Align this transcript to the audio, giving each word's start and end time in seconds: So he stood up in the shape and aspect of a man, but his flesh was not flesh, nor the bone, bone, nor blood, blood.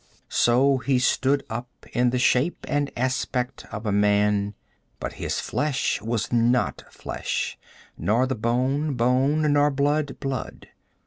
So 0.29 0.79
he 0.79 0.97
stood 0.97 1.43
up 1.47 1.69
in 1.93 2.09
the 2.09 2.17
shape 2.17 2.65
and 2.67 2.89
aspect 2.97 3.67
of 3.71 3.85
a 3.85 3.91
man, 3.91 4.55
but 4.99 5.13
his 5.21 5.39
flesh 5.39 6.01
was 6.01 6.33
not 6.33 6.81
flesh, 6.89 7.55
nor 7.99 8.25
the 8.25 8.33
bone, 8.33 8.95
bone, 8.95 9.53
nor 9.53 9.69
blood, 9.69 10.19
blood. 10.19 10.69